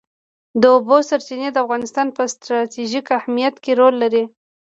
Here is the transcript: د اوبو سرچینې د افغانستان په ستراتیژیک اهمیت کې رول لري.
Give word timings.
د 0.61 0.63
اوبو 0.75 0.97
سرچینې 1.09 1.49
د 1.51 1.57
افغانستان 1.63 2.07
په 2.17 2.23
ستراتیژیک 2.33 3.07
اهمیت 3.19 3.55
کې 3.63 3.71
رول 3.79 3.95
لري. 4.03 4.23